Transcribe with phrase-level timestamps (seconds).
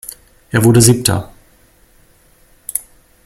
[0.49, 1.31] Er wurde Siebter.